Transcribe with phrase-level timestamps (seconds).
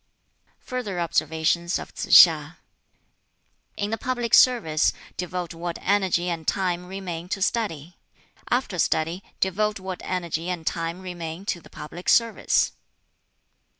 [0.61, 2.55] Further observations of Tsz hiŠ:
[3.77, 7.97] "In the public service devote what energy and time remain to study.
[8.49, 12.71] After study devote what energy and time remain to the public service.